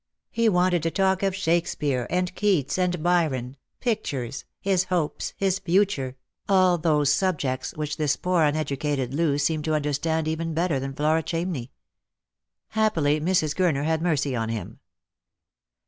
[0.31, 6.15] He wanted to talk of Shakespeare and Keats and Byron, pictures, his hopes, his future—
[6.49, 11.21] all those subjects which this poor uneducated Loo seemed to understand even better than Flora
[11.21, 11.69] Chamney.
[12.69, 13.55] Happily Mrs.
[13.55, 14.79] Gurner had mercy on him.